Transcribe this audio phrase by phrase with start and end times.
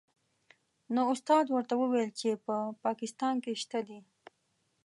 [0.93, 2.55] نو استاد ورته وویل چې په
[2.85, 3.99] پاکستان کې شته دې.